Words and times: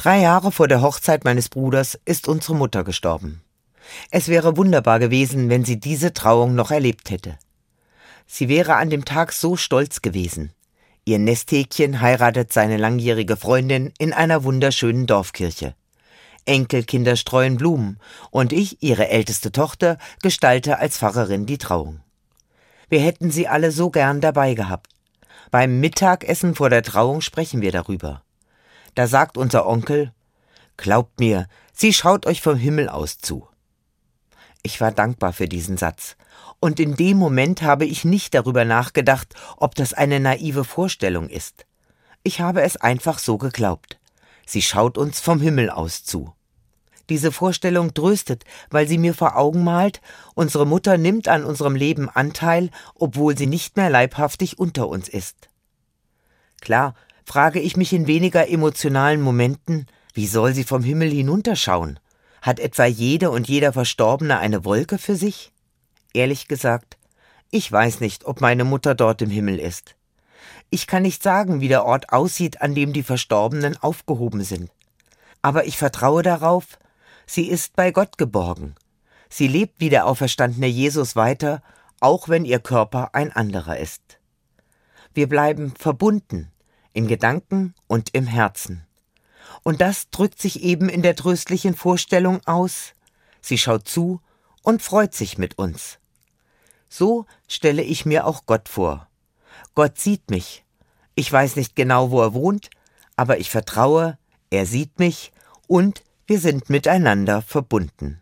Drei 0.00 0.20
Jahre 0.20 0.50
vor 0.50 0.66
der 0.66 0.80
Hochzeit 0.80 1.24
meines 1.24 1.50
Bruders 1.50 2.00
ist 2.06 2.26
unsere 2.26 2.54
Mutter 2.54 2.84
gestorben. 2.84 3.42
Es 4.10 4.28
wäre 4.28 4.56
wunderbar 4.56 4.98
gewesen, 4.98 5.50
wenn 5.50 5.66
sie 5.66 5.78
diese 5.78 6.14
Trauung 6.14 6.54
noch 6.54 6.70
erlebt 6.70 7.10
hätte. 7.10 7.38
Sie 8.26 8.48
wäre 8.48 8.76
an 8.76 8.88
dem 8.88 9.04
Tag 9.04 9.30
so 9.34 9.56
stolz 9.56 10.00
gewesen. 10.00 10.54
Ihr 11.04 11.18
Nesthäkchen 11.18 12.00
heiratet 12.00 12.50
seine 12.50 12.78
langjährige 12.78 13.36
Freundin 13.36 13.92
in 13.98 14.14
einer 14.14 14.42
wunderschönen 14.42 15.06
Dorfkirche. 15.06 15.74
Enkelkinder 16.46 17.16
streuen 17.16 17.58
Blumen 17.58 17.98
und 18.30 18.54
ich, 18.54 18.82
ihre 18.82 19.10
älteste 19.10 19.52
Tochter, 19.52 19.98
gestalte 20.22 20.78
als 20.78 20.96
Pfarrerin 20.96 21.44
die 21.44 21.58
Trauung. 21.58 22.00
Wir 22.88 23.00
hätten 23.00 23.30
sie 23.30 23.48
alle 23.48 23.70
so 23.70 23.90
gern 23.90 24.22
dabei 24.22 24.54
gehabt. 24.54 24.94
Beim 25.50 25.78
Mittagessen 25.78 26.54
vor 26.54 26.70
der 26.70 26.82
Trauung 26.82 27.20
sprechen 27.20 27.60
wir 27.60 27.70
darüber. 27.70 28.22
Da 28.94 29.06
sagt 29.06 29.36
unser 29.36 29.66
Onkel, 29.66 30.12
Glaubt 30.76 31.20
mir, 31.20 31.46
sie 31.72 31.92
schaut 31.92 32.24
euch 32.26 32.40
vom 32.40 32.56
Himmel 32.56 32.88
aus 32.88 33.18
zu. 33.18 33.46
Ich 34.62 34.80
war 34.80 34.92
dankbar 34.92 35.32
für 35.32 35.46
diesen 35.46 35.76
Satz, 35.76 36.16
und 36.58 36.80
in 36.80 36.96
dem 36.96 37.18
Moment 37.18 37.62
habe 37.62 37.84
ich 37.84 38.04
nicht 38.04 38.34
darüber 38.34 38.64
nachgedacht, 38.64 39.34
ob 39.56 39.74
das 39.74 39.92
eine 39.92 40.20
naive 40.20 40.64
Vorstellung 40.64 41.28
ist. 41.28 41.66
Ich 42.22 42.40
habe 42.40 42.62
es 42.62 42.76
einfach 42.76 43.18
so 43.18 43.38
geglaubt. 43.38 43.98
Sie 44.46 44.62
schaut 44.62 44.98
uns 44.98 45.20
vom 45.20 45.40
Himmel 45.40 45.70
aus 45.70 46.04
zu. 46.04 46.34
Diese 47.08 47.32
Vorstellung 47.32 47.92
tröstet, 47.92 48.44
weil 48.70 48.86
sie 48.86 48.98
mir 48.98 49.14
vor 49.14 49.36
Augen 49.36 49.64
malt, 49.64 50.00
unsere 50.34 50.66
Mutter 50.66 50.96
nimmt 50.96 51.28
an 51.28 51.44
unserem 51.44 51.74
Leben 51.74 52.08
Anteil, 52.08 52.70
obwohl 52.94 53.36
sie 53.36 53.46
nicht 53.46 53.76
mehr 53.76 53.90
leibhaftig 53.90 54.58
unter 54.58 54.88
uns 54.88 55.08
ist. 55.08 55.48
Klar, 56.60 56.94
frage 57.24 57.60
ich 57.60 57.76
mich 57.76 57.92
in 57.92 58.06
weniger 58.06 58.48
emotionalen 58.48 59.20
Momenten, 59.20 59.86
wie 60.14 60.26
soll 60.26 60.54
sie 60.54 60.64
vom 60.64 60.82
Himmel 60.82 61.10
hinunterschauen? 61.10 62.00
Hat 62.42 62.58
etwa 62.58 62.86
jede 62.86 63.30
und 63.30 63.48
jeder 63.48 63.72
Verstorbene 63.72 64.38
eine 64.38 64.64
Wolke 64.64 64.98
für 64.98 65.16
sich? 65.16 65.52
Ehrlich 66.14 66.48
gesagt, 66.48 66.96
ich 67.50 67.70
weiß 67.70 68.00
nicht, 68.00 68.24
ob 68.24 68.40
meine 68.40 68.64
Mutter 68.64 68.94
dort 68.94 69.22
im 69.22 69.30
Himmel 69.30 69.58
ist. 69.58 69.96
Ich 70.70 70.86
kann 70.86 71.02
nicht 71.02 71.22
sagen, 71.22 71.60
wie 71.60 71.68
der 71.68 71.84
Ort 71.84 72.12
aussieht, 72.12 72.62
an 72.62 72.74
dem 72.74 72.92
die 72.92 73.02
Verstorbenen 73.02 73.76
aufgehoben 73.76 74.42
sind. 74.42 74.70
Aber 75.42 75.66
ich 75.66 75.76
vertraue 75.76 76.22
darauf, 76.22 76.78
sie 77.26 77.48
ist 77.48 77.76
bei 77.76 77.90
Gott 77.90 78.18
geborgen. 78.18 78.74
Sie 79.28 79.48
lebt 79.48 79.80
wie 79.80 79.88
der 79.88 80.06
auferstandene 80.06 80.66
Jesus 80.66 81.16
weiter, 81.16 81.62
auch 82.00 82.28
wenn 82.28 82.44
ihr 82.44 82.60
Körper 82.60 83.14
ein 83.14 83.32
anderer 83.32 83.78
ist. 83.78 84.18
Wir 85.12 85.28
bleiben 85.28 85.74
verbunden, 85.76 86.50
in 86.92 87.06
Gedanken 87.08 87.74
und 87.86 88.14
im 88.14 88.26
Herzen. 88.26 88.86
Und 89.62 89.80
das 89.80 90.10
drückt 90.10 90.40
sich 90.40 90.62
eben 90.62 90.88
in 90.88 91.02
der 91.02 91.16
tröstlichen 91.16 91.74
Vorstellung 91.74 92.40
aus. 92.46 92.94
Sie 93.40 93.58
schaut 93.58 93.88
zu 93.88 94.20
und 94.62 94.82
freut 94.82 95.14
sich 95.14 95.38
mit 95.38 95.58
uns. 95.58 95.98
So 96.88 97.26
stelle 97.48 97.82
ich 97.82 98.06
mir 98.06 98.26
auch 98.26 98.46
Gott 98.46 98.68
vor. 98.68 99.08
Gott 99.74 99.98
sieht 99.98 100.30
mich. 100.30 100.64
Ich 101.14 101.30
weiß 101.32 101.56
nicht 101.56 101.76
genau, 101.76 102.10
wo 102.10 102.20
er 102.22 102.34
wohnt, 102.34 102.70
aber 103.16 103.38
ich 103.38 103.50
vertraue, 103.50 104.18
er 104.50 104.66
sieht 104.66 104.98
mich 104.98 105.32
und 105.66 106.02
wir 106.26 106.40
sind 106.40 106.70
miteinander 106.70 107.42
verbunden. 107.42 108.19